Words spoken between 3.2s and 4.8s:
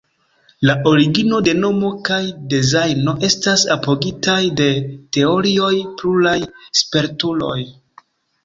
estas apogitaj de